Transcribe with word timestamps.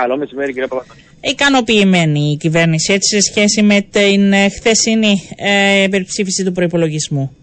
Καλό 0.00 0.16
μεσημέρι 0.16 0.52
κύριε 0.52 0.66
Παπαδάκη. 0.66 1.00
Ικανοποιημένη 1.20 2.30
η 2.32 2.36
κυβέρνηση 2.36 2.92
έτσι 2.92 3.14
σε 3.14 3.20
σχέση 3.20 3.62
με 3.62 3.80
την 3.90 4.32
ε, 4.32 4.48
χθεσινή 4.48 5.28
ε, 5.36 5.86
περιψήφιση 5.90 6.44
του 6.44 6.52
προπολογισμού. 6.52 7.36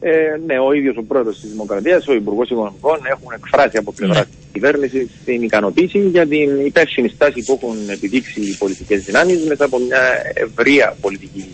Ε, 0.00 0.10
ναι, 0.46 0.58
ο 0.58 0.72
ίδιος 0.72 0.96
ο 0.96 1.02
πρόεδρος 1.02 1.40
της 1.40 1.50
Δημοκρατίας, 1.50 2.08
ο 2.08 2.12
Υπουργός 2.12 2.50
Οικονομικών 2.50 2.98
έχουν 3.10 3.32
εκφράσει 3.34 3.76
από 3.76 3.92
πλευρά 3.92 4.18
ναι. 4.18 4.24
της 4.24 4.34
κυβέρνησης 4.52 5.08
την 5.24 5.42
ικανοποίηση 5.42 5.98
για 5.98 6.26
την 6.26 6.66
υπεύθυνη 6.66 7.08
στάση 7.08 7.44
που 7.44 7.58
έχουν 7.62 7.76
επιδείξει 7.90 8.40
οι 8.40 8.56
πολιτικές 8.58 9.04
δυνάμεις 9.04 9.44
μέσα 9.46 9.64
από 9.64 9.78
μια 9.78 10.00
ευρεία 10.34 10.96
πολιτική 11.00 11.44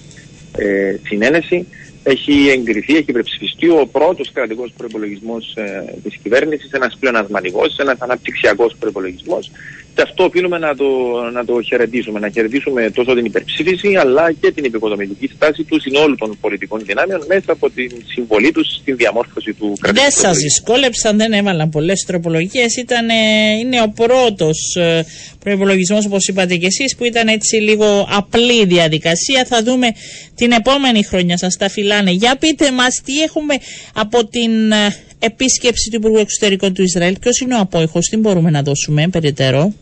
ε, 0.56 0.96
συνένεση 1.06 1.66
έχει 2.02 2.48
εγκριθεί, 2.48 2.96
έχει 2.96 3.04
υπερψηφιστεί 3.10 3.68
ο 3.68 3.88
πρώτος 3.92 4.32
κρατικός 4.32 4.72
προπολογισμό 4.76 5.36
ε, 5.54 5.62
της 6.02 6.16
κυβέρνησης, 6.22 6.70
ένας 6.72 6.96
πλεονασματικός, 7.00 7.78
ένας 7.78 8.00
αναπτυξιακός 8.00 8.76
προπολογισμό. 8.78 9.38
Και 9.98 10.04
αυτό 10.04 10.24
οφείλουμε 10.24 10.58
να 10.58 10.74
το, 10.76 10.84
να 11.32 11.44
το 11.44 11.62
χαιρετήσουμε. 11.62 12.18
Να 12.20 12.28
χαιρετήσουμε 12.28 12.90
τόσο 12.90 13.14
την 13.14 13.24
υπερψήφιση 13.24 13.94
αλλά 13.96 14.32
και 14.32 14.52
την 14.52 14.64
επικοδομητική 14.64 15.30
στάση 15.34 15.62
τους 15.62 15.82
συνόλου 15.82 16.14
των 16.16 16.38
πολιτικών 16.40 16.80
δυνάμεων 16.84 17.24
μέσα 17.28 17.52
από 17.52 17.70
την 17.70 17.90
συμβολή 18.06 18.52
τους 18.52 18.66
στην 18.80 18.96
διαμόρφωση 18.96 19.52
του 19.52 19.76
κρατικού. 19.80 20.02
Δεν 20.04 20.12
σας 20.12 20.36
δυσκόλεψαν, 20.36 21.16
δεν 21.16 21.32
έβαλαν 21.32 21.68
πολλές 21.68 22.04
τροπολογίες. 22.06 22.76
Είναι 23.60 23.80
ο 23.82 23.92
πρώτος 23.94 24.76
ε, 24.76 25.04
προπολογισμό, 25.38 25.98
όπως 26.06 26.28
είπατε 26.28 26.56
και 26.56 26.66
εσείς, 26.66 26.96
που 26.96 27.04
ήταν 27.04 27.28
έτσι 27.28 27.56
λίγο 27.56 28.08
απλή 28.10 28.64
διαδικασία. 28.64 29.44
Θα 29.44 29.62
δούμε 29.62 29.88
την 30.34 30.52
επόμενη 30.52 31.04
χρονιά 31.04 31.36
σας 31.36 31.56
τα 31.56 31.68
φυλάνε. 31.68 32.10
Για 32.10 32.36
πείτε 32.36 32.70
μας 32.72 33.00
τι 33.04 33.22
έχουμε 33.22 33.54
από 33.94 34.26
την 34.26 34.72
ε, 34.72 34.96
επίσκεψη 35.18 35.90
του 35.90 35.96
Υπουργού 35.96 36.18
Εξωτερικών 36.18 36.74
του 36.74 36.82
Ισραήλ. 36.82 37.16
Ποιος 37.20 37.40
είναι 37.40 37.54
ο 37.54 37.58
απόϊχος, 37.60 38.06
τι 38.08 38.16
μπορούμε 38.16 38.50
να 38.50 38.62
δώσουμε 38.62 39.08
περαιτέρω; 39.08 39.72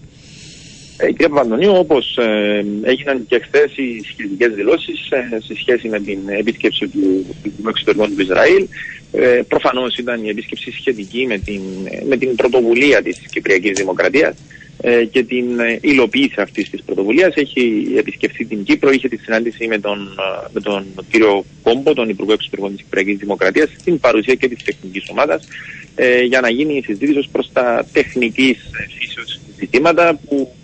Ε, 0.96 1.12
κύριε 1.12 1.28
Παπαντονίου, 1.28 1.72
όπως 1.74 2.16
ε, 2.16 2.64
έγιναν 2.82 3.26
και 3.28 3.38
χθες 3.38 3.76
οι 3.76 4.02
σχετικές 4.04 4.54
δηλώσεις 4.54 5.10
ε, 5.10 5.40
σε 5.40 5.54
σχέση 5.56 5.88
με 5.88 6.00
την 6.00 6.18
επίσκεψη 6.38 6.88
του 6.88 7.26
Υπουργού 7.42 7.68
Εξωτερικών 7.68 8.16
του 8.16 8.22
Ισραήλ, 8.22 8.66
ε, 9.12 9.42
προφανώς 9.48 9.98
ήταν 9.98 10.24
η 10.24 10.28
επίσκεψη 10.28 10.70
σχετική 10.70 11.26
με 11.26 11.38
την, 11.38 11.60
με 12.08 12.16
την 12.16 12.34
πρωτοβουλία 12.34 13.02
της 13.02 13.18
Κυπριακής 13.30 13.72
Δημοκρατίας 13.72 14.34
ε, 14.80 15.04
και 15.04 15.22
την 15.22 15.60
ε, 15.60 15.78
υλοποίηση 15.80 16.40
αυτής 16.40 16.70
της 16.70 16.82
πρωτοβουλίας. 16.82 17.34
Έχει 17.34 17.92
επισκεφθεί 17.96 18.44
την 18.44 18.64
Κύπρο, 18.64 18.90
είχε 18.90 19.08
τη 19.08 19.16
συνάντηση 19.16 19.66
με 19.66 19.78
τον, 19.78 19.98
ε, 19.98 20.48
με 20.52 20.60
τον 20.60 20.84
κύριο 21.10 21.44
Κόμπο, 21.62 21.92
τον 21.92 22.08
Υπουργό 22.08 22.32
Εξωτερικών 22.32 22.72
της 22.72 22.82
Κυπριακής 22.82 23.16
Δημοκρατίας, 23.16 23.68
στην 23.78 24.00
παρουσία 24.00 24.34
και 24.34 24.48
της 24.48 24.64
τεχνικής 24.64 25.08
ομάδας, 25.10 25.48
ε, 25.94 26.20
για 26.20 26.40
να 26.40 26.50
γίνει 26.50 26.76
η 26.76 26.82
συζήτηση 26.82 27.18
ως 27.18 27.28
προς 27.32 27.50
τα 27.52 27.86
τεχνικής 27.92 28.58
φύσεως 28.98 29.40
ζητήματα 29.58 30.20
που, 30.28 30.54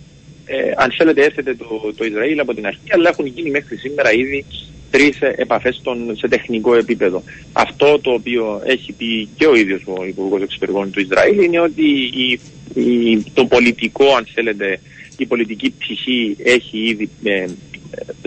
ε, 0.46 0.72
αν 0.76 0.92
θέλετε, 0.96 1.24
έθετε 1.24 1.54
το, 1.54 1.92
το 1.96 2.04
Ισραήλ 2.04 2.40
από 2.40 2.54
την 2.54 2.66
αρχή, 2.66 2.80
αλλά 2.88 3.08
έχουν 3.08 3.26
γίνει 3.26 3.50
μέχρι 3.50 3.76
σήμερα 3.76 4.12
ήδη 4.12 4.44
τρεις 4.90 5.18
επαφές 5.20 5.82
σε 6.12 6.28
τεχνικό 6.28 6.74
επίπεδο. 6.74 7.22
Αυτό 7.52 7.98
το 8.00 8.10
οποίο 8.10 8.62
έχει 8.64 8.92
πει 8.92 9.28
και 9.36 9.46
ο 9.46 9.54
ίδιος 9.54 9.82
ο 9.86 10.04
Υπουργός 10.04 10.42
Εξωτερικών 10.42 10.90
του 10.90 11.00
Ισραήλ 11.00 11.42
είναι 11.42 11.60
ότι 11.60 11.86
η, 12.14 12.40
η, 12.74 13.24
το 13.34 13.44
πολιτικό, 13.44 14.14
αν 14.14 14.26
θέλετε, 14.34 14.80
η 15.16 15.26
πολιτική 15.26 15.74
ψυχή 15.78 16.36
έχει 16.44 16.78
ήδη 16.78 17.10
ε, 17.24 17.44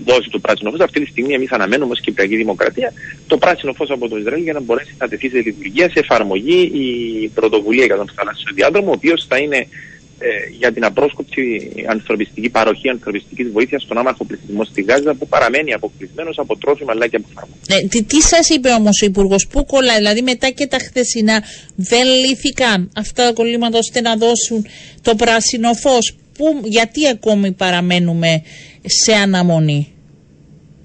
δώσει 0.05 0.29
το 0.29 0.39
πράσινο 0.39 0.71
φως. 0.71 0.79
Αυτή 0.79 0.99
τη 0.99 1.05
στιγμή 1.05 1.33
εμείς 1.33 1.51
αναμένουμε 1.51 1.91
ως 1.91 1.99
Κυπριακή 1.99 2.35
Δημοκρατία 2.35 2.93
το 3.27 3.37
πράσινο 3.37 3.73
φως 3.73 3.89
από 3.89 4.09
το 4.09 4.17
Ισραήλ 4.17 4.43
για 4.43 4.53
να 4.53 4.61
μπορέσει 4.61 4.95
να 4.97 5.07
τεθεί 5.07 5.29
σε 5.29 5.37
λειτουργία, 5.37 5.89
σε 5.89 5.99
εφαρμογή 5.99 6.71
η 6.73 7.27
πρωτοβουλία 7.27 7.85
για 7.85 7.95
τον 7.95 8.09
θαλάσσιο 8.15 8.51
διάδρομο, 8.53 8.89
ο 8.89 8.93
οποίος 8.95 9.25
θα 9.27 9.37
είναι 9.37 9.67
ε, 10.19 10.27
για 10.57 10.71
την 10.71 10.85
απρόσκοπτη 10.85 11.71
ανθρωπιστική 11.87 12.49
παροχή 12.49 12.89
ανθρωπιστικής 12.89 13.49
βοήθειας 13.51 13.81
στον 13.81 13.97
άμαχο 13.97 14.25
πληθυσμό 14.25 14.63
στη 14.63 14.81
Γάζα 14.81 15.13
που 15.13 15.27
παραμένει 15.27 15.73
αποκλεισμένος 15.73 16.37
από 16.39 16.57
τρόφιμα 16.57 16.91
αλλά 16.91 17.07
και 17.07 17.15
από 17.15 17.27
φάρμακα. 17.33 17.57
Ε, 17.67 17.87
τι 17.87 18.03
τι 18.03 18.21
σας 18.21 18.49
είπε 18.49 18.69
όμως 18.69 19.01
ο 19.01 19.05
Υπουργός, 19.05 19.47
Πού 19.47 19.65
κολλάει, 19.65 19.97
δηλαδή 19.97 20.21
μετά 20.21 20.49
και 20.49 20.67
τα 20.67 20.77
χθεσινά 20.77 21.43
δεν 21.75 22.07
λύθηκαν 22.07 22.91
αυτά 22.95 23.25
τα 23.25 23.33
κολλήματα 23.33 23.77
ώστε 23.77 24.01
να 24.01 24.15
δώσουν 24.15 24.65
το 25.01 25.15
πράσινο 25.15 25.73
φως. 25.73 26.15
Γιατί 26.63 27.07
ακόμη 27.07 27.51
παραμένουμε 27.51 28.43
σε 28.85 29.13
αναμονή; 29.13 29.95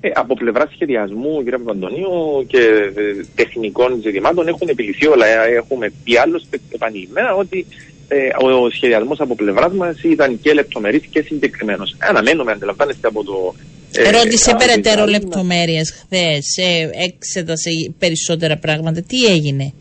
Ε, 0.01 0.09
από 0.15 0.35
πλευρά 0.35 0.69
σχεδιασμού, 0.75 1.43
κύριε 1.43 1.59
Παπαντονίου, 1.59 2.45
και 2.47 2.59
ε, 2.97 3.25
τεχνικών 3.35 4.01
ζητημάτων 4.03 4.49
έχουν 4.49 4.69
επιληθεί 4.69 5.07
όλα. 5.07 5.27
Ε, 5.27 5.55
έχουμε 5.55 5.93
πει 6.05 6.17
άλλωστε 6.17 6.59
επανειλημμένα 6.75 7.35
ότι 7.35 7.67
ε, 7.69 8.00
ο 8.43 8.71
σχεδιασμό 8.71 9.15
από 9.19 9.34
πλευρά 9.34 9.71
μα 9.71 9.94
ήταν 10.03 10.41
και 10.41 10.53
λεπτομερή 10.53 11.00
και 11.00 11.22
συγκεκριμένο. 11.22 11.84
Αναμένουμε, 11.98 12.53
αντιλαμβάνεστε 12.53 13.09
από 13.09 13.25
το. 13.25 13.54
Ε, 13.93 14.10
Ρώτησε 14.10 14.54
περαιτέρω 14.59 15.04
λεπτομέρειε 15.06 15.84
χθε, 15.84 16.43
ε, 16.56 17.04
εξέτασε 17.04 17.71
περισσότερα 17.98 18.56
πράγματα. 18.56 19.03
Τι 19.03 19.25
έγινε. 19.25 19.72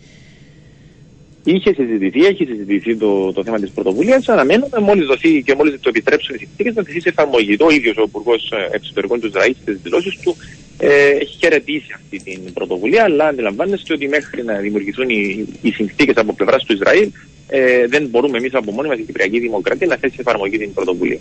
Είχε 1.43 1.73
συζητηθεί, 1.73 2.25
έχει 2.25 2.45
συζητηθεί 2.45 2.97
το, 2.97 3.33
το 3.33 3.43
θέμα 3.43 3.59
τη 3.59 3.69
πρωτοβουλία. 3.73 4.23
Αναμένουμε 4.25 4.79
μόλι 4.79 5.03
δοθεί 5.03 5.43
και 5.43 5.55
μόλι 5.55 5.77
το 5.77 5.89
επιτρέψουν 5.89 6.35
οι 6.35 6.37
συνθήκε 6.37 6.71
να 6.75 6.83
τεθεί 6.83 7.01
σε 7.01 7.09
εφαρμογή. 7.09 7.57
Το 7.57 7.67
ίδιο 7.69 7.93
ο 7.97 8.01
Υπουργό 8.01 8.33
ε, 8.33 8.75
Εξωτερικών 8.75 9.19
του 9.19 9.27
Ισραήλ 9.27 9.55
στι 9.61 9.71
δηλώσει 9.71 10.19
του 10.23 10.35
ε, 10.77 11.09
έχει 11.09 11.37
χαιρετήσει 11.37 11.91
αυτή 11.95 12.17
την 12.23 12.53
πρωτοβουλία, 12.53 13.03
αλλά 13.03 13.25
αντιλαμβάνεστε 13.27 13.93
ότι 13.93 14.07
μέχρι 14.07 14.43
να 14.43 14.53
δημιουργηθούν 14.53 15.09
οι, 15.09 15.47
οι 15.61 15.71
συνθήκε 15.71 16.11
από 16.15 16.33
πλευρά 16.33 16.57
του 16.57 16.73
Ισραήλ 16.73 17.11
ε, 17.49 17.87
δεν 17.87 18.07
μπορούμε 18.07 18.37
εμείς 18.37 18.53
από 18.53 18.71
μόνοι 18.71 18.87
μας 18.87 18.97
η 18.97 19.03
Κυπριακή 19.03 19.39
Δημοκρατία 19.39 19.87
να 19.87 19.95
θέσει 19.95 20.15
εφαρμογή 20.19 20.57
την 20.57 20.73
πρωτοβουλία. 20.73 21.19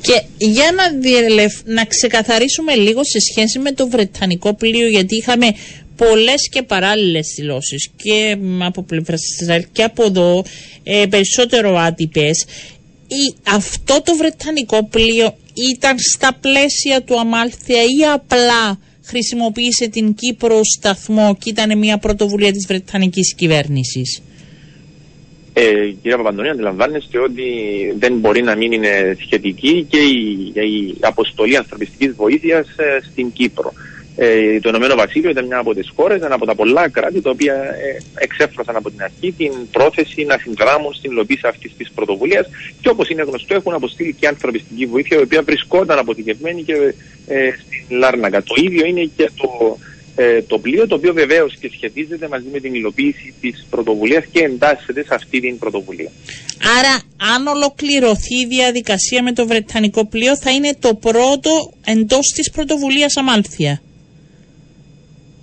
Και 0.00 0.22
για 0.38 0.72
να, 0.76 0.98
διελευ... 1.00 1.52
να 1.64 1.84
ξεκαθαρίσουμε 1.84 2.74
λίγο 2.74 3.04
σε 3.04 3.18
σχέση 3.20 3.58
με 3.58 3.72
το 3.72 3.88
Βρετανικό 3.88 4.54
πλοίο, 4.54 4.88
γιατί 4.88 5.16
είχαμε 5.16 5.46
πολλές 5.96 6.48
και 6.48 6.62
παράλληλες 6.62 7.32
δηλώσεις 7.36 7.90
και 7.96 8.36
από 8.58 8.82
πλευράς 8.82 9.20
της 9.20 9.40
Ισραήλ 9.40 9.64
και 9.72 9.82
από 9.82 10.04
εδώ 10.04 10.44
ε, 10.82 11.06
περισσότερο 11.10 11.76
άτυπες. 11.76 12.44
Αυτό 13.46 14.02
το 14.02 14.16
Βρετανικό 14.16 14.88
πλοίο 14.88 15.34
ήταν 15.72 15.98
στα 15.98 16.38
πλαίσια 16.40 17.02
του 17.02 17.18
Αμάλθια 17.18 17.82
ή 17.82 18.04
απλά 18.14 18.78
χρησιμοποίησε 19.04 19.88
την 19.88 20.14
Κύπρο 20.14 20.58
ως 20.58 20.76
σταθμό 20.78 21.36
και 21.40 21.50
ήταν 21.50 21.78
μια 21.78 21.98
πρωτοβουλία 21.98 22.52
της 22.52 22.66
Βρετανικής 22.66 23.34
κυβέρνησης; 23.34 24.22
Ε, 25.52 25.86
κύριε 26.02 26.16
Παπαντονία, 26.16 26.50
αντιλαμβάνεστε 26.50 27.18
ότι 27.18 27.44
δεν 27.98 28.18
μπορεί 28.18 28.42
να 28.42 28.56
μην 28.56 28.72
είναι 28.72 29.16
σχετική 29.20 29.86
και 29.90 29.98
η, 29.98 30.52
η 30.54 30.96
αποστολή 31.00 31.56
ανθρωπιστικής 31.56 32.12
βοήθειας 32.14 32.68
ε, 32.76 32.98
στην 33.10 33.32
Κύπρο. 33.32 33.72
Ε, 34.16 34.60
το 34.60 34.68
Ηνωμένο 34.68 34.94
Βασίλειο 34.94 35.30
ήταν 35.30 35.46
μια 35.46 35.58
από 35.58 35.74
τις 35.74 35.92
χώρες, 35.96 36.22
ένα 36.22 36.34
από 36.34 36.46
τα 36.46 36.54
πολλά 36.54 36.88
κράτη, 36.88 37.20
τα 37.20 37.30
οποία 37.30 37.54
ε, 37.54 37.98
εξέφρασαν 38.14 38.76
από 38.76 38.90
την 38.90 39.02
αρχή 39.02 39.32
την 39.32 39.52
πρόθεση 39.72 40.24
να 40.24 40.38
συνδράμουν 40.38 40.94
στην 40.94 41.10
υλοποίηση 41.10 41.46
αυτής 41.46 41.72
της 41.76 41.90
πρωτοβουλίας 41.90 42.48
και 42.80 42.88
όπως 42.88 43.08
είναι 43.08 43.22
γνωστό, 43.22 43.54
έχουν 43.54 43.74
αποστείλει 43.74 44.14
και 44.20 44.26
ανθρωπιστική 44.26 44.86
βοήθεια, 44.86 45.18
η 45.18 45.22
οποία 45.22 45.42
βρισκόταν 45.42 45.98
αποθηκευμένη 45.98 46.62
και 46.62 46.94
ε, 47.26 47.50
στην 47.50 47.98
Λάρνακα. 47.98 48.42
Το 48.42 48.54
ίδιο 48.56 48.86
είναι 48.86 49.10
και 49.16 49.30
το, 49.36 49.78
ε, 50.16 50.42
το 50.42 50.58
πλοίο, 50.58 50.86
το 50.86 50.94
οποίο 50.94 51.12
βεβαίως 51.12 51.56
και 51.60 51.70
σχετίζεται 51.72 52.28
μαζί 52.28 52.46
με 52.52 52.60
την 52.60 52.74
υλοποίηση 52.74 53.34
της 53.40 53.66
πρωτοβουλίας 53.70 54.24
και 54.32 54.40
εντάσσεται 54.40 55.04
σε 55.04 55.14
αυτή 55.14 55.40
την 55.40 55.58
πρωτοβουλία. 55.58 56.10
Άρα, 56.78 57.02
αν 57.34 57.46
ολοκληρωθεί 57.46 58.34
η 58.34 58.46
διαδικασία 58.46 59.22
με 59.22 59.32
το 59.32 59.46
Βρετανικό 59.46 60.06
πλοίο, 60.06 60.36
θα 60.36 60.50
είναι 60.50 60.76
το 60.78 60.94
πρώτο 60.94 61.72
εντός 61.84 62.26
της 62.34 62.50
πρωτοβουλίας 62.50 63.16
Αμάλθια 63.16 63.80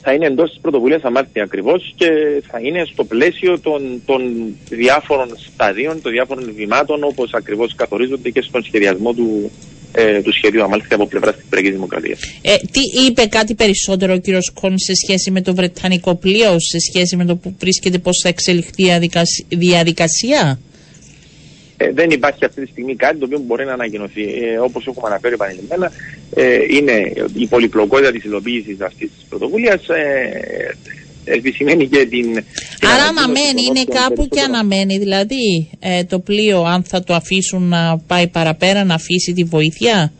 θα 0.10 0.16
είναι 0.16 0.26
εντός 0.26 0.50
της 0.50 0.60
πρωτοβουλίας 0.62 1.04
Αμάρτια 1.04 1.44
ακριβώς 1.44 1.94
και 1.96 2.08
θα 2.48 2.60
είναι 2.62 2.86
στο 2.92 3.04
πλαίσιο 3.04 3.60
των, 3.60 4.02
των 4.06 4.22
διάφορων 4.70 5.30
σταδίων, 5.38 6.02
των 6.02 6.12
διάφορων 6.12 6.54
βημάτων 6.54 7.04
όπως 7.04 7.34
ακριβώς 7.34 7.76
καθορίζονται 7.76 8.30
και 8.30 8.42
στον 8.42 8.64
σχεδιασμό 8.64 9.14
του, 9.14 9.52
ε, 9.92 10.22
του 10.22 10.34
σχεδίου 10.34 10.64
Αμάλθια 10.64 10.96
από 10.96 11.08
πλευρά 11.08 11.34
της 11.34 11.44
Κυπριακής 11.44 11.72
Δημοκρατίας. 11.72 12.20
Ε, 12.42 12.56
τι 12.72 13.06
είπε 13.08 13.26
κάτι 13.26 13.56
περισσότερο 13.56 14.14
ο 14.14 14.18
κύριος 14.18 14.52
Κόν 14.62 14.78
σε 14.78 14.94
σχέση 14.96 15.32
με 15.32 15.42
το 15.42 15.56
Βρετανικό 15.56 16.16
πλοίο, 16.16 16.60
σε 16.60 16.80
σχέση 16.80 17.16
με 17.16 17.26
το 17.26 17.36
που 17.36 17.56
βρίσκεται, 17.60 17.98
πώς 17.98 18.20
θα 18.24 18.30
εξελιχθεί 18.30 18.84
η 19.48 19.56
διαδικασία; 19.56 20.60
Ε, 21.78 21.92
δεν 21.92 22.10
υπάρχει 22.10 22.46
αυτή 22.46 22.62
τη 22.62 22.72
στιγμή 22.72 22.96
κάτι 22.96 23.18
το 23.18 23.26
οποίο 23.26 23.40
μπορεί 23.40 23.66
να 23.66 23.74
ανακοινωθεί. 23.74 24.24
Ε, 24.24 24.58
Όπως 24.60 24.88
έχουμε 24.88 25.08
αναφέρει 25.08 25.34
επανειλημμένα, 25.34 25.92
ε, 26.36 26.60
είναι 26.70 27.14
η 27.34 27.48
πολυπλοκότητα 27.48 28.12
της 28.12 28.24
υλοποίησης 28.24 28.82
αυτής 28.82 29.10
της 29.16 29.26
πρωτοβουλίας. 29.30 29.88
Ε, 29.88 30.76
επισημαίνει 31.28 31.88
και 31.88 32.06
την. 32.06 32.44
Άρα 32.94 33.04
αναμένει, 33.04 33.62
είναι 33.70 33.84
κάπου 33.84 34.28
και 34.28 34.42
αναμένει. 34.42 34.98
Δηλαδή 34.98 35.70
ε, 35.80 36.04
το 36.04 36.20
πλοίο, 36.20 36.64
αν 36.64 36.84
θα 36.84 37.04
το 37.04 37.14
αφήσουν 37.14 37.64
να 37.68 37.98
πάει 38.08 38.28
παραπέρα, 38.28 38.84
να 38.84 38.94
αφήσει 38.94 39.34
τη 39.34 39.44
βοήθεια; 39.44 40.12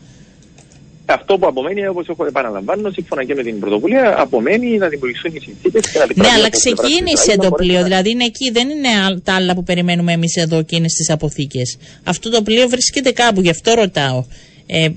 αυτό 1.12 1.38
που 1.38 1.46
απομένει, 1.46 1.86
όπως 1.86 2.08
έχω 2.08 2.24
επαναλαμβάνω, 2.24 2.90
σύμφωνα 2.90 3.24
και 3.24 3.34
με 3.34 3.42
την 3.42 3.60
πρωτοβουλία, 3.60 4.20
απομένει 4.20 4.76
να 4.76 4.88
δημιουργηθούν 4.88 5.34
οι 5.34 5.40
συνθήκες 5.40 5.90
και 5.92 5.98
να 5.98 6.06
Ναι, 6.14 6.28
αλλά 6.28 6.50
ξεκίνησε 6.50 7.36
το 7.36 7.50
πλοίο, 7.50 7.82
δηλαδή 7.82 8.10
είναι 8.10 8.24
εκεί, 8.24 8.50
δεν 8.50 8.68
είναι 8.68 9.20
τα 9.24 9.34
άλλα 9.34 9.54
που 9.54 9.62
περιμένουμε 9.62 10.12
εμείς 10.12 10.36
εδώ 10.36 10.62
και 10.62 10.76
είναι 10.76 10.88
στις 10.88 11.10
αποθήκες. 11.10 11.78
Αυτό 12.04 12.30
το 12.30 12.42
πλοίο 12.42 12.68
βρίσκεται 12.68 13.12
κάπου, 13.12 13.40
γι' 13.40 13.50
αυτό 13.50 13.74
ρωτάω. 13.74 14.24
Ε, 14.66 14.88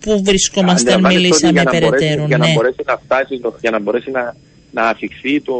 πού 0.00 0.22
βρισκόμαστε 0.24 0.92
αν 0.92 1.00
μιλήσαμε 1.00 1.62
περαιτέρω. 1.62 2.26
Για, 2.26 2.36
να 2.36 2.46
ναι. 2.46 2.52
μπορέσει 2.52 2.82
να 2.86 3.00
φτάσει, 3.04 3.40
για 3.60 3.70
να 3.70 3.80
μπορέσει 3.80 4.10
να, 4.10 4.36
να 4.70 4.82
αφηχθεί 4.82 5.40
το, 5.40 5.54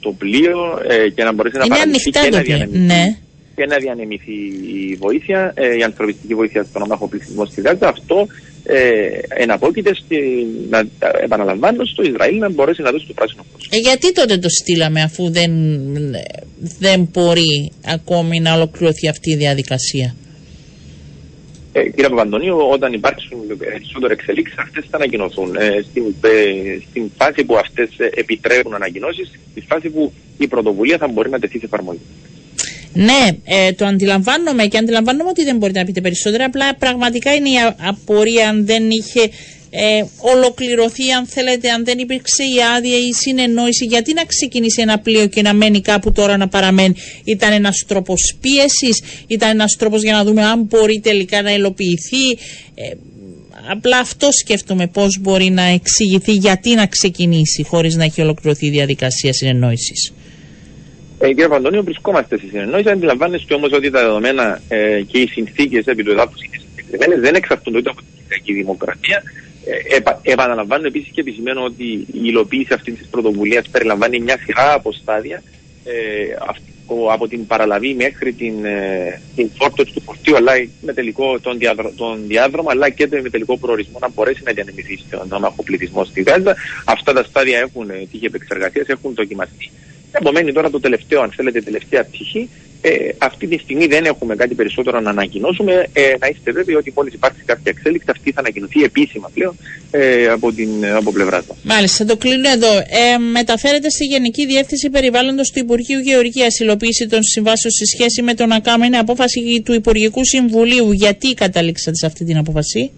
το 0.00 0.12
πλοίο 0.12 0.80
ε, 0.88 1.08
και 1.10 1.24
να 1.24 1.32
μπορέσει 1.32 1.56
να 1.58 1.64
είναι 1.64 1.78
ανοιχτά 1.78 2.28
το 2.28 2.42
πλοίο. 2.42 2.66
Ναι 2.70 3.16
και 3.54 3.66
να 3.66 3.76
διανεμηθεί 3.76 4.32
η 4.80 4.96
βοήθεια, 5.00 5.52
ε, 5.56 5.76
η 5.76 5.82
ανθρωπιστική 5.82 6.34
βοήθεια 6.34 6.64
στον 6.64 6.82
ομάχο 6.82 7.08
πληθυσμό 7.08 7.44
στη 7.44 7.60
Γάζα. 7.60 7.88
Αυτό 7.88 8.26
ε, 8.64 8.78
εναπόκειται 9.28 9.94
στη, 9.94 10.16
να 10.70 10.84
επαναλαμβάνω 11.22 11.84
στο 11.84 12.02
Ισραήλ 12.02 12.38
να 12.38 12.50
μπορέσει 12.50 12.82
να 12.82 12.90
δώσει 12.90 13.06
το 13.06 13.12
πράσινο 13.12 13.44
φως. 13.52 13.68
Ε, 13.70 13.76
γιατί 13.76 14.12
τότε 14.12 14.38
το 14.38 14.48
στείλαμε 14.48 15.02
αφού 15.02 15.30
δεν, 15.30 15.52
δεν 16.78 17.08
μπορεί 17.12 17.72
ακόμη 17.84 18.40
να 18.40 18.54
ολοκληρωθεί 18.54 19.08
αυτή 19.08 19.30
η 19.32 19.36
διαδικασία; 19.36 20.14
Ε, 21.72 21.88
κύριε 21.90 22.08
Παπαντονίου, 22.08 22.56
όταν 22.70 22.92
υπάρξουν 22.92 23.38
περισσότερο 23.58 24.12
εξελίξεις, 24.12 24.58
αυτές 24.58 24.84
θα 24.90 24.96
ανακοινωθούν. 24.96 25.56
Ε, 25.56 25.84
στην, 25.90 26.14
ε, 26.20 26.78
στην 26.90 27.10
φάση 27.16 27.44
που 27.44 27.56
αυτές 27.56 27.88
επιτρέπουν 28.14 28.74
ανακοινώσεις, 28.74 29.30
στη 29.50 29.60
φάση 29.60 29.90
που 29.90 30.12
η 30.38 30.46
πρωτοβουλία 30.46 30.98
θα 30.98 31.08
μπορεί 31.08 31.30
να 31.30 31.38
τεθεί 31.38 31.58
σε 31.58 31.64
εφαρμογή. 31.64 32.00
Ναι, 32.94 33.28
ε, 33.44 33.72
το 33.72 33.86
αντιλαμβάνομαι 33.86 34.64
και 34.64 34.78
αντιλαμβάνομαι 34.78 35.30
ότι 35.30 35.44
δεν 35.44 35.56
μπορείτε 35.56 35.78
να 35.78 35.84
πείτε 35.84 36.00
περισσότερα. 36.00 36.44
Απλά 36.44 36.74
πραγματικά 36.74 37.34
είναι 37.34 37.48
η 37.48 37.54
απορία 37.88 38.48
αν 38.48 38.66
δεν 38.66 38.90
είχε 38.90 39.30
ε, 39.74 40.04
ολοκληρωθεί, 40.34 41.10
αν 41.10 41.26
θέλετε, 41.26 41.70
αν 41.70 41.84
δεν 41.84 41.98
υπήρξε 41.98 42.42
η 42.42 42.56
άδεια 42.76 42.96
ή 42.96 43.06
η 43.08 43.12
συνεννόηση. 43.12 43.84
Γιατί 43.84 44.12
να 44.14 44.24
ξεκινήσει 44.24 44.82
ένα 44.82 44.98
πλοίο 44.98 45.26
και 45.26 45.42
να 45.42 45.54
μένει 45.54 45.80
κάπου 45.80 46.12
τώρα 46.12 46.36
να 46.36 46.48
παραμένει; 46.48 46.94
Ήταν 47.24 47.52
ένας 47.52 47.84
τρόπος 47.86 48.36
πίεσης, 48.40 49.02
ήταν 49.26 49.50
ένας 49.50 49.76
τρόπος 49.78 50.02
για 50.02 50.12
να 50.12 50.24
δούμε 50.24 50.44
αν 50.44 50.62
μπορεί 50.62 51.00
τελικά 51.00 51.42
να 51.42 51.52
υλοποιηθεί. 51.52 52.30
Ε, 52.74 52.90
απλά 53.70 53.98
αυτό 53.98 54.28
σκέφτομαι 54.32 54.86
πώς 54.86 55.18
μπορεί 55.20 55.50
να 55.50 55.62
εξηγηθεί 55.62 56.32
γιατί 56.32 56.74
να 56.74 56.86
ξεκινήσει 56.86 57.64
χωρίς 57.64 57.94
να 57.96 58.04
έχει 58.04 58.20
ολοκληρωθεί 58.20 58.66
η 58.66 58.70
διαδικασία 58.70 59.32
συνεννόησης. 59.32 60.12
Ε, 61.18 61.26
κύριε 61.26 61.48
Παντώνιο, 61.48 61.82
βρισκόμαστε 61.82 62.36
στη 62.36 62.46
συνεννόηση. 62.46 62.88
Αντιλαμβάνεστε 62.88 63.54
όμως 63.54 63.72
ότι 63.72 63.90
τα 63.90 64.00
δεδομένα 64.00 64.60
ε, 64.68 65.02
και 65.06 65.18
οι 65.18 65.26
συνθήκες 65.26 65.84
επί 65.86 66.02
του 66.04 66.10
εδάφους 66.10 66.42
είναι 66.42 66.56
συγκεκριμένε, 66.76 67.20
δεν 67.20 67.34
εξαρτούνται 67.34 67.78
ούτε 67.78 67.90
από 67.90 68.00
την 68.00 68.08
Κυριακή 68.22 68.52
Δημοκρατία. 68.52 69.22
Ε, 69.64 69.96
επα, 69.96 70.20
επαναλαμβάνω 70.22 70.86
επίσης 70.86 71.10
και 71.12 71.20
επισημαίνω 71.20 71.64
ότι 71.64 71.84
η 71.84 72.06
υλοποίηση 72.22 72.74
αυτής 72.74 72.94
της 72.98 73.06
πρωτοβουλίας 73.06 73.68
περιλαμβάνει 73.68 74.20
μια 74.20 74.38
σειρά 74.38 74.72
από 74.72 74.92
στάδια. 74.92 75.42
Ε, 75.84 75.92
από 77.12 77.28
την 77.28 77.46
παραλαβή 77.46 77.94
μέχρι 77.94 78.32
την, 78.32 78.64
ε, 78.64 79.20
την 79.36 79.50
φόρτωση 79.58 79.92
του 79.92 80.00
φορτίου, 80.00 80.36
αλλά 80.36 80.52
με 80.80 80.92
τελικό 80.92 81.40
τον, 81.40 81.58
διάδρο, 81.58 81.92
τον 81.96 82.26
διάδρομο, 82.26 82.68
αλλά 82.70 82.88
και 82.88 83.08
με 83.10 83.30
τελικό 83.30 83.58
προορισμό 83.58 83.98
να 84.00 84.08
μπορέσει 84.08 84.42
να 84.44 84.52
διανεμηθεί 84.52 84.96
στον 84.96 85.28
νόμαχο 85.28 85.62
πληθυσμό 85.62 86.04
στη 86.04 86.22
Γάζα. 86.22 86.56
Αυτά 86.84 87.12
τα 87.12 87.22
στάδια 87.22 87.58
έχουν 87.58 87.90
τύχη 88.10 88.24
επεξεργασίας, 88.24 88.86
έχουν 88.86 89.14
δοκιμαστεί. 89.14 89.70
Επομένει 90.12 90.52
τώρα 90.52 90.70
το 90.70 90.80
τελευταίο, 90.80 91.22
αν 91.22 91.30
θέλετε, 91.30 91.60
τελευταία 91.60 92.04
πτυχή. 92.04 92.48
Ε, 92.84 93.08
αυτή 93.18 93.46
τη 93.46 93.58
στιγμή 93.58 93.86
δεν 93.86 94.04
έχουμε 94.04 94.36
κάτι 94.36 94.54
περισσότερο 94.54 95.00
να 95.00 95.10
ανακοινώσουμε. 95.10 95.86
Ε, 95.92 96.14
να 96.20 96.26
είστε 96.26 96.52
βέβαιοι 96.52 96.74
ότι 96.74 96.92
μόλις 96.96 97.14
υπάρξει 97.14 97.42
κάποια 97.46 97.72
εξέλιξη, 97.76 98.06
αυτή 98.10 98.32
θα 98.32 98.40
ανακοινωθεί 98.40 98.82
επίσημα 98.82 99.30
πλέον 99.34 99.56
ε, 99.90 100.26
από, 100.26 100.52
την, 100.52 100.86
από 100.86 101.12
πλευρά 101.12 101.44
μα. 101.48 101.74
Μάλιστα, 101.74 102.04
το 102.04 102.16
κλείνω 102.16 102.48
εδώ. 102.50 102.78
Ε, 102.78 103.18
μεταφέρεται 103.18 103.90
στη 103.90 104.04
Γενική 104.04 104.46
Διεύθυνση 104.46 104.90
Περιβάλλοντος 104.90 105.50
του 105.50 105.58
Υπουργείου 105.58 105.98
Γεωργίας 105.98 106.58
υλοποίηση 106.58 107.06
των 107.06 107.22
συμβάσεων 107.22 107.72
σε 107.72 107.84
σχέση 107.84 108.22
με 108.22 108.34
τον 108.34 108.52
ΑΚΑΜ. 108.52 108.82
Είναι 108.82 108.98
απόφαση 108.98 109.62
του 109.64 109.72
Υπουργικού 109.72 110.24
Συμβουλίου. 110.24 110.92
Γιατί 110.92 111.34
καταλήξατε 111.34 111.96
σε 111.96 112.06
αυτή 112.06 112.24
την 112.24 112.36
απόφαση; 112.36 112.90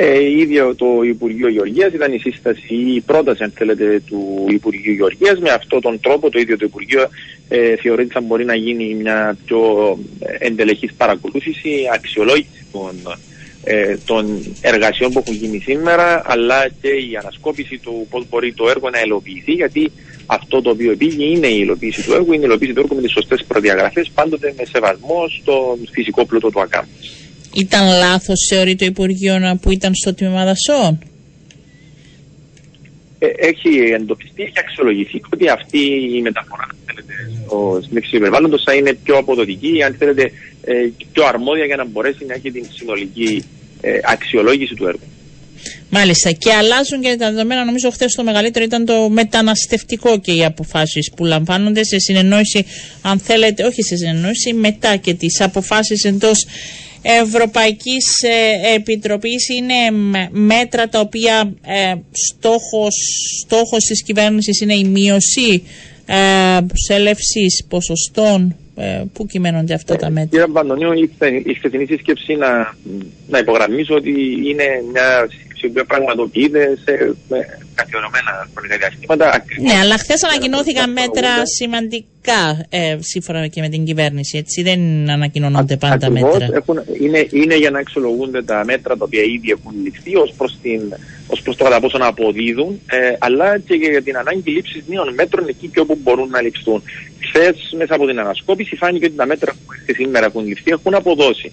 Ε, 0.00 0.30
ίδιο 0.30 0.74
το 0.74 1.02
Υπουργείο 1.02 1.48
Γεωργίας 1.48 1.92
ήταν 1.92 2.12
η 2.12 2.18
σύσταση 2.18 2.74
ή 2.74 2.94
η 2.94 3.00
πρόταση 3.00 3.42
αν 3.42 3.52
θέλετε 3.54 4.02
του 4.06 4.46
Υπουργείου 4.48 4.92
Γεωργίας 4.92 5.38
με 5.38 5.50
αυτόν 5.50 5.80
τον 5.80 6.00
τρόπο 6.00 6.30
το 6.30 6.38
ίδιο 6.38 6.56
το 6.56 6.64
Υπουργείο 6.64 7.08
ε, 7.48 7.76
θεωρεί 7.76 8.02
ότι 8.02 8.12
θα 8.12 8.20
μπορεί 8.20 8.44
να 8.44 8.54
γίνει 8.54 8.94
μια 8.94 9.36
πιο 9.44 9.98
εντελεχής 10.38 10.94
παρακολούθηση, 10.96 11.70
αξιολόγηση 11.94 12.66
των, 12.72 13.18
ε, 13.64 13.96
των 14.06 14.54
εργασιών 14.60 15.12
που 15.12 15.18
έχουν 15.18 15.34
γίνει 15.34 15.58
σήμερα 15.58 16.22
αλλά 16.24 16.68
και 16.80 16.88
η 16.88 17.16
ανασκόπηση 17.20 17.78
του 17.78 18.06
πώς 18.10 18.28
μπορεί 18.28 18.52
το 18.52 18.68
έργο 18.68 18.90
να 18.90 18.98
ελοποιηθεί 18.98 19.52
γιατί 19.52 19.92
αυτό 20.26 20.62
το 20.62 20.70
οποίο 20.70 20.96
πήγε 20.96 21.24
είναι 21.24 21.46
η 21.46 21.58
υλοποίηση 21.60 22.02
του 22.02 22.12
έργου, 22.12 22.32
είναι 22.32 22.42
η 22.42 22.48
υλοποίηση 22.48 22.72
του 22.72 22.80
έργου 22.80 22.94
με 22.94 23.02
τις 23.02 23.12
σωστές 23.12 23.44
προδιαγραφές 23.48 24.10
πάντοτε 24.14 24.54
με 24.56 24.64
σεβασμό 24.64 25.28
στον 25.40 25.88
φυσικό 25.90 26.24
πλούτο 26.24 26.50
του 26.50 26.60
ΑΚΑΜ. 26.60 26.84
Ήταν 27.54 27.86
λάθος, 27.86 28.46
θεωρεί 28.50 28.76
το 28.76 28.84
Υπουργείο 28.84 29.58
που 29.60 29.70
ήταν 29.70 29.94
στο 29.94 30.14
τμήμα 30.14 30.44
δασών; 30.44 30.98
Ε, 33.18 33.26
έχει 33.36 33.68
εντοπιστεί, 33.94 34.42
έχει 34.42 34.52
αξιολογηθεί 34.56 35.20
ότι 35.32 35.48
αυτή 35.48 35.78
η 36.16 36.20
μεταφορά 36.22 36.66
στο 37.46 37.80
συνέχιση 37.86 38.18
περιβάλλοντος 38.18 38.62
θα 38.62 38.74
είναι 38.74 38.92
πιο 38.92 39.16
αποδοτική, 39.16 39.82
αν 39.82 39.94
θέλετε, 39.98 40.32
ε, 40.64 40.72
πιο 41.12 41.24
αρμόδια 41.24 41.64
για 41.64 41.76
να 41.76 41.84
μπορέσει 41.84 42.24
να 42.24 42.34
έχει 42.34 42.50
την 42.50 42.66
συνολική 42.74 43.44
ε, 43.80 43.98
αξιολόγηση 44.04 44.74
του 44.74 44.86
έργου. 44.86 45.06
Μάλιστα. 45.90 46.30
Και 46.32 46.52
αλλάζουν 46.52 47.00
και 47.00 47.16
τα 47.18 47.30
δεδομένα. 47.30 47.64
Νομίζω 47.64 47.90
χθες 47.90 48.14
το 48.14 48.24
μεγαλύτερο 48.24 48.64
ήταν 48.64 48.84
το 48.84 49.08
μεταναστευτικό 49.10 50.18
και 50.18 50.32
οι 50.32 50.44
αποφάσεις 50.44 51.12
που 51.16 51.24
λαμβάνονται 51.24 51.84
σε 51.84 51.98
συνεννόηση, 51.98 52.64
αν 53.02 53.18
θέλετε, 53.18 53.64
όχι 53.64 53.82
σε 53.82 53.96
συνεννόηση, 53.96 54.52
μετά 54.52 54.96
και 54.96 55.14
τις 55.14 55.40
αποφάσεις 55.40 56.04
εντός 56.04 56.46
Ευρωπαϊκής 57.10 58.22
ε, 58.22 58.74
Επιτροπής 58.74 59.48
είναι 59.48 59.74
μέτρα 60.30 60.88
τα 60.88 61.00
οποία 61.00 61.52
ε, 61.62 61.94
στόχος, 62.10 62.94
στόχος 63.44 63.84
της 63.84 64.02
κυβέρνησης 64.02 64.60
είναι 64.60 64.74
η 64.74 64.84
μείωση 64.84 65.62
ε, 66.06 66.58
σέλευσης 66.72 67.64
ποσοστών. 67.68 68.56
Ε, 68.76 69.02
πού 69.12 69.26
κυμαίνονται 69.26 69.74
αυτά 69.74 69.96
τα 69.96 70.10
μέτρα; 70.10 70.28
Κύριε 70.30 70.46
Παντονίου, 70.46 70.92
η 71.44 71.54
χθεσινή 71.54 71.86
σύσκεψη 71.86 72.34
να, 72.34 72.74
να 73.28 73.38
υπογραμμίσω 73.38 73.94
ότι 73.94 74.10
είναι 74.44 74.64
μια 74.92 75.28
σύσκεψη 75.30 75.68
που 75.68 75.86
πραγματοποιείται 75.86 76.78
σε 76.84 77.16
καθιερωμένα 77.74 78.48
χρονικά 78.54 78.76
διαστήματα. 78.76 79.44
Ναι, 79.60 79.72
αλλά 79.82 79.98
χθες 79.98 80.24
ανακοινώθηκαν 80.24 80.92
μέτρα 80.92 81.46
σημαντικά 81.46 82.06
ε, 82.68 82.96
σύμφωνα 83.00 83.46
και 83.46 83.60
με 83.60 83.68
την 83.68 83.84
κυβέρνηση. 83.84 84.38
Έτσι 84.38 84.62
δεν 84.62 85.10
ανακοινώνονται 85.10 85.76
πάντα 85.76 86.06
Ακριβώς, 86.06 86.38
μέτρα. 86.38 86.56
Έχουν, 86.56 86.82
είναι, 87.00 87.26
είναι 87.30 87.56
για 87.56 87.70
να 87.70 87.78
αξιολογούνται 87.78 88.42
τα 88.42 88.64
μέτρα 88.64 88.96
τα 88.96 89.04
οποία 89.04 89.22
ήδη 89.22 89.50
έχουν 89.50 89.72
ληφθεί 89.82 90.16
ως 90.16 90.32
προς 90.36 90.56
ως 91.26 91.42
προς 91.42 91.56
το 91.56 91.64
κατά 91.64 91.80
πόσο 91.80 91.98
να 91.98 92.06
αποδίδουν, 92.06 92.80
ε, 92.90 93.16
αλλά 93.18 93.58
και 93.58 93.74
για 93.74 94.02
την 94.02 94.16
ανάγκη 94.16 94.50
λήψης 94.50 94.82
νέων 94.86 95.14
μέτρων 95.14 95.48
εκεί 95.48 95.68
και 95.68 95.80
όπου 95.80 95.98
μπορούν 96.02 96.28
να 96.30 96.42
ληφθούν. 96.42 96.82
Χθες, 97.28 97.74
μέσα 97.76 97.94
από 97.94 98.06
την 98.06 98.20
ανασκόπηση, 98.20 98.76
φάνηκε 98.76 99.04
ότι 99.06 99.14
τα 99.14 99.26
μέτρα 99.26 99.52
που 99.52 99.94
σήμερα 99.94 100.26
έχουν 100.26 100.46
ληφθεί 100.46 100.70
έχουν 100.70 100.94
αποδώσει 100.94 101.52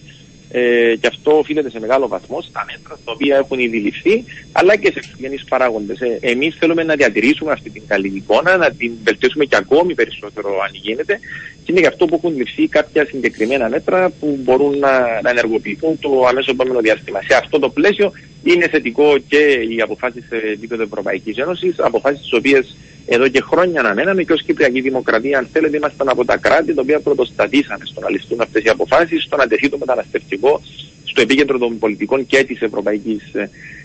ε, 0.52 0.96
και 1.00 1.08
αυτό 1.08 1.38
οφείλεται 1.38 1.70
σε 1.70 1.80
μεγάλο 1.80 2.08
βαθμό 2.08 2.42
στα 2.42 2.66
μέτρα 2.72 3.00
τα 3.06 3.12
οποία 3.12 3.38
έχουν 3.38 3.60
ήδη 3.60 3.78
ληφθεί, 3.78 4.24
αλλά 4.52 4.76
και 4.76 4.92
σε 4.92 5.00
εξωγενείς 5.00 5.44
παράγοντες. 5.44 6.00
Ε, 6.02 6.18
Εμείς 6.22 6.56
θέλουμε 6.60 6.84
να 6.84 6.96
διατηρήσουμε 6.96 7.52
αυτή 7.52 7.70
την 7.70 7.82
καλή 7.88 8.12
εικόνα, 8.16 8.58
να 8.58 8.72
την 8.72 8.92
βελτιώσουμε 9.04 9.46
και 9.46 9.56
ακόμη 9.56 9.94
περισσότερο 9.94 10.50
αν 10.50 10.70
γίνεται, 10.74 11.20
και 11.64 11.72
είναι 11.72 11.80
γι' 11.80 11.88
αυτό 11.88 12.06
που 12.06 12.16
έχουν 12.16 12.38
ληφθεί 12.38 12.68
κάποια 12.68 13.06
συγκεκριμένα 13.06 13.70
μέτρα 13.70 14.10
που 14.20 14.40
μπορούν 14.44 14.78
να, 14.78 15.20
να 15.22 15.30
ενεργοποιηθούν 15.30 16.00
το 16.00 16.26
αμέσως 16.28 16.54
επόμενο 16.54 16.80
διάστημα. 16.80 17.20
Σε 17.28 17.36
αυτό 17.36 17.60
το 17.60 17.70
πλαίσιο 17.70 18.12
είναι 18.44 18.68
θετικό 18.68 19.18
και 19.28 19.38
οι 19.70 19.82
αποφάσεις 19.82 20.26
σε 20.28 20.36
επίπεδο 20.36 20.84
Ευρωπαϊκής 20.84 21.38
Ένωσης, 21.38 21.76
αποφάσεις 21.80 22.22
τις 22.22 22.34
οποίες 22.34 22.76
εδώ 23.06 23.28
και 23.28 23.42
χρόνια 23.42 23.80
αναμέναμε 23.80 24.24
και 24.24 24.34
ω 24.34 24.36
Κυπριακή 24.36 24.82
Δημοκρατία, 24.82 25.38
αν 25.38 25.48
θέλετε, 25.52 25.78
ήμασταν 25.78 26.10
από 26.10 26.26
τα 26.26 26.38
κράτη 26.38 26.74
τα 26.74 26.82
οποία 26.82 27.00
πρωτοστατήσαμε 27.00 27.86
στο 27.86 28.02
να 28.02 28.10
ληφθούν 28.10 28.42
αυτές 28.42 28.64
οι 28.64 28.70
αποφάσεις, 28.70 29.24
στο 29.24 29.36
να 29.36 29.48
τεθεί 29.48 29.70
το 29.70 29.78
μεταναστευτικό 29.78 30.62
στο 31.04 31.22
επίκεντρο 31.22 31.58
των 31.58 31.80
πολιτικών 31.80 32.26
και 32.26 32.44
της 32.44 32.62
Ευρωπαϊκής 32.62 33.32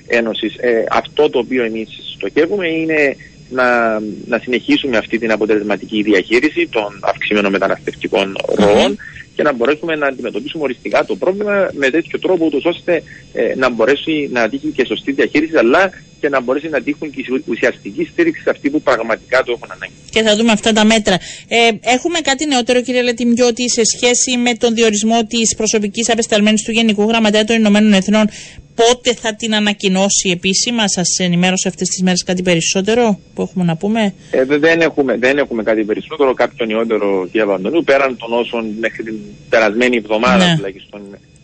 Ένωσης. 0.07 0.57
Ε, 0.57 0.85
αυτό 0.91 1.31
το 1.31 1.39
οποίο 1.39 1.65
εμείς 1.65 1.89
στοχεύουμε 2.15 2.69
είναι 2.69 3.17
να, 3.51 3.99
να 4.27 4.39
συνεχίσουμε 4.39 4.97
αυτή 4.97 5.19
την 5.19 5.33
αποτελεσματική 5.33 6.03
διαχείριση 6.03 6.69
των 6.71 7.01
αυξημένων 7.03 7.53
μεταναστευτικών 7.53 8.37
ροών 8.57 8.97
και 9.35 9.43
να 9.43 9.53
μπορέσουμε 9.53 9.97
να 9.97 10.07
αντιμετωπίσουμε 10.07 10.65
οριστικά 10.65 11.05
το 11.05 11.17
πρόβλημα 11.17 11.71
με 11.73 11.91
τέτοιο 11.91 12.19
τρόπο, 12.19 12.45
ούτως 12.47 12.65
ώστε 12.65 13.03
ε, 13.33 13.55
να 13.57 13.71
μπορέσει 13.71 14.29
να 14.33 14.49
τύχει 14.49 14.69
και 14.69 14.85
σωστή 14.85 15.13
διαχείριση, 15.13 15.57
αλλά 15.57 15.91
και 16.21 16.29
να 16.29 16.41
μπορέσει 16.41 16.69
να 16.69 16.81
τύχουν 16.81 17.11
και 17.11 17.23
ουσιαστική 17.47 18.09
στήριξη 18.13 18.43
σε 18.43 18.51
αυτοί 18.51 18.71
που 18.71 18.83
πραγματικά 18.83 19.43
το 19.43 19.53
έχουν 19.53 19.69
ανάγκη. 19.71 19.93
Και 20.11 20.23
θα 20.23 20.37
δούμε 20.37 20.53
αυτά 20.53 20.73
τα 20.73 20.85
μέτρα. 20.85 21.15
Ε, 21.49 21.71
έχουμε 21.81 22.19
κάτι 22.21 22.47
νεότερο, 22.47 22.81
κύριε 22.83 23.03
Λετιμιώτη, 23.03 23.71
σε 23.71 23.83
σχέση 23.85 24.37
με 24.37 24.55
τον 24.55 24.75
διορισμό 24.75 25.25
της 25.27 25.55
προσωπικής 25.57 26.11
απεσταλμένης 26.11 26.63
του 26.63 26.71
Γενικού 26.71 27.03
Γραμματέα 27.09 27.45
των 27.45 27.57
Ηνωμένων 27.57 27.93
Εθνών. 27.93 28.29
Πότε 28.75 29.15
θα 29.15 29.35
την 29.35 29.55
ανακοινώσει 29.55 30.31
επίσημα, 30.31 30.89
σας 30.89 31.19
ενημέρωσε 31.19 31.69
αυτές 31.69 31.89
τις 31.89 32.03
μέρες 32.03 32.23
κάτι 32.25 32.43
περισσότερο 32.43 33.19
που 33.35 33.43
έχουμε 33.43 33.65
να 33.65 33.77
πούμε; 33.77 34.15
Ε, 34.31 34.45
δεν, 34.45 34.81
έχουμε, 34.81 35.17
δεν 35.17 35.39
έχουμε 35.39 35.63
κάτι 35.63 35.85
περισσότερο, 35.85 36.35
κάποιο 36.35 36.67
νεότερο, 36.67 37.27
κύριε 37.31 37.47
Βαντονίου, 37.47 37.85
πέραν 37.85 38.17
των 38.17 38.33
όσων 38.33 38.75
μέχρι 38.81 39.03
την 39.03 39.15
περασμένη 39.49 39.97
εβδομάδα 39.97 40.47
ναι. 40.47 40.55
τουλάχιστον 40.57 41.01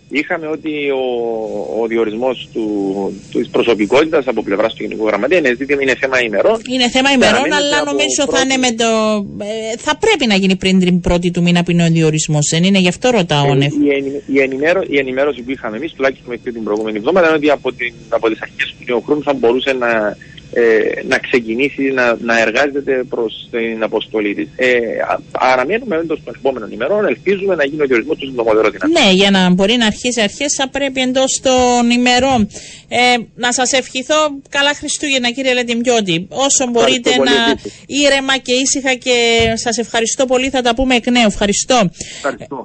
είχαμε 0.09 0.47
ότι 0.47 0.91
ο, 0.91 1.03
ο 1.83 1.87
διορισμός 1.87 2.49
της 3.33 3.49
προσωπικότητας 3.49 4.27
από 4.27 4.43
πλευράς 4.43 4.75
του 4.75 4.83
Γενικού 4.83 5.07
Γραμματέα 5.07 5.39
είναι, 5.39 5.57
είναι 5.83 5.95
θέμα 6.01 6.21
ημερών. 6.23 6.61
Είναι 6.73 6.89
θέμα 6.89 7.11
ημερών, 7.11 7.53
αλλά 7.53 7.85
νομίζω 7.85 8.23
θα 8.31 8.41
είναι 8.41 8.57
με 8.57 8.73
το. 8.73 8.85
Ε, 9.45 9.77
θα 9.77 9.97
πρέπει 9.97 10.27
να 10.27 10.35
γίνει 10.35 10.57
πριν 10.57 10.79
την 10.79 11.01
πρώτη 11.01 11.31
του 11.31 11.43
μήνα 11.43 11.63
που 11.63 11.71
είναι 11.71 11.85
ο 11.85 11.89
διορισμός, 11.89 12.49
δεν 12.51 12.65
είναι, 12.65 12.79
γι' 12.79 12.89
αυτό 12.89 13.11
ρωτάω. 13.11 13.53
Ε, 13.53 13.65
η, 13.65 14.23
η, 14.27 14.41
ενημέρω, 14.41 14.83
η 14.89 14.99
ενημέρωση 14.99 15.43
που 15.43 15.51
είχαμε 15.51 15.77
εμείς, 15.77 15.93
τουλάχιστον 15.93 16.29
μέχρι 16.29 16.53
την 16.53 16.63
προηγούμενη 16.65 16.97
εβδομάδα, 16.97 17.27
είναι 17.27 17.37
ότι 17.37 17.51
από, 17.51 17.73
την, 17.73 17.95
από 18.09 18.29
τις 18.29 18.41
αρχές 18.41 18.75
του 18.79 18.85
νέου 18.87 19.03
χρόνου 19.03 19.23
θα 19.23 19.33
μπορούσε 19.33 19.73
να 19.73 20.17
ε, 20.53 20.63
να 21.09 21.19
ξεκινήσει 21.19 21.83
να, 21.83 22.17
να 22.21 22.41
εργάζεται 22.41 23.05
προς 23.09 23.49
την 23.51 23.83
αποστολή 23.83 24.35
της. 24.35 24.49
Ε, 24.57 24.79
άρα, 25.33 25.67
μένουμε 25.67 25.97
εντό 25.97 26.15
των 26.25 26.35
επόμενων 26.39 26.71
ημερών, 26.73 27.07
ελπίζουμε 27.07 27.55
να 27.55 27.65
γίνει 27.65 27.83
ο 27.83 27.87
διορισμός 27.87 28.19
του 28.19 28.27
συντομότερο 28.27 28.71
δυνατό. 28.71 29.01
Ναι, 29.01 29.13
για 29.13 29.31
να 29.31 29.51
μπορεί 29.51 29.77
να 29.77 29.87
αρχίσει 29.87 30.21
αρχές, 30.21 30.55
θα 30.55 30.69
πρέπει 30.69 31.01
εντός 31.01 31.41
των 31.43 31.91
ημερών. 31.91 32.49
Ε, 32.89 33.17
να 33.35 33.53
σας 33.53 33.73
ευχηθώ 33.73 34.15
καλά 34.49 34.75
Χριστούγεννα, 34.75 35.31
κύριε 35.31 35.53
Λετιμιώτη. 35.55 36.27
Όσο 36.31 36.71
μπορείτε 36.71 37.17
να 37.17 37.55
ήρεμα 37.87 38.37
και 38.37 38.53
ήσυχα 38.53 38.95
και 38.95 39.17
σας 39.55 39.79
ευχαριστώ 39.79 40.27
πολύ, 40.27 40.51
θα 40.51 40.63
τα 40.63 40.75
πούμε 40.75 40.95
εκ 40.95 41.11
νέου. 41.11 41.27
Ευχαριστώ. 41.27 41.91
Ευχαριστώ. 42.17 42.65